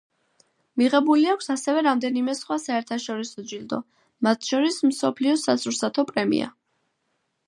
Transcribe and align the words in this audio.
მიღებული 0.81 1.27
აქვს 1.33 1.49
ასევე 1.55 1.83
რამდენიმე 1.87 2.33
სხვა 2.39 2.57
საერთაშორისო 2.65 3.43
ჯილდო, 3.51 3.79
მათ 4.29 4.49
შორის 4.53 4.79
მსოფლიო 4.93 5.35
სასურსათო 5.43 6.07
პრემია. 6.13 6.49